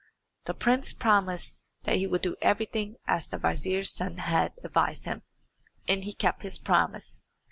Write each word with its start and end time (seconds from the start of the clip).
The 0.45 0.55
prince 0.55 0.93
promised 0.93 1.67
that 1.83 1.97
he 1.97 2.07
would 2.07 2.23
do 2.23 2.35
everything 2.41 2.95
as 3.05 3.27
the 3.27 3.37
vizier's 3.37 3.91
son 3.91 4.17
had 4.17 4.53
advised 4.63 5.05
him; 5.05 5.21
and 5.87 6.03
he 6.03 6.15
kept 6.15 6.41
his 6.41 6.57
promise. 6.57 7.23